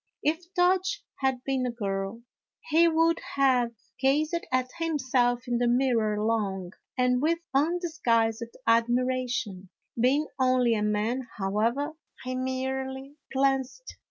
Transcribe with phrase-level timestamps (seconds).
[0.23, 2.23] If Dodge had been a girl
[2.69, 9.05] he would have gazed at him self in the mirror long and with undisguised admi
[9.05, 11.93] ration; being only a man, however,
[12.23, 13.97] he merely glanced 236 A HALLOWE'EN PARTY.